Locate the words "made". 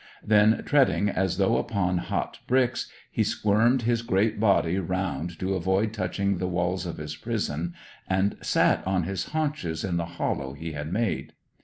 10.91-11.33